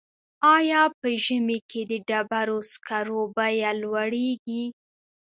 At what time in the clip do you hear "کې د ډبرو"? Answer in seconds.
1.69-2.57